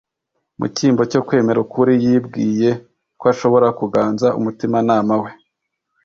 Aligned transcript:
Mu 0.59 0.65
cyimbo 0.75 1.01
cyo 1.11 1.21
kwemera 1.27 1.59
ukuri; 1.65 1.93
yibwiye 2.03 2.69
ko 3.19 3.25
ashobora 3.33 3.67
kuganza 3.79 4.27
umutimanama 4.39 5.13
we; 5.23 5.29